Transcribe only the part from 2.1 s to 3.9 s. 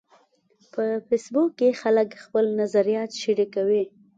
خپل نظریات شریکوي